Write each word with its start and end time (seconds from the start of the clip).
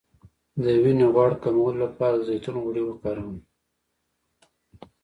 د 0.63 0.65
وینې 0.83 1.05
غوړ 1.13 1.31
کمولو 1.43 1.81
لپاره 1.85 2.15
د 2.17 2.21
زیتون 2.29 2.55
غوړي 2.63 2.83
وکاروئ 2.85 3.39